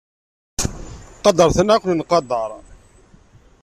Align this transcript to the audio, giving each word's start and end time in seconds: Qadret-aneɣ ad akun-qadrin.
Qadret-aneɣ 1.23 1.73
ad 1.75 1.79
akun-qadrin. 1.81 2.65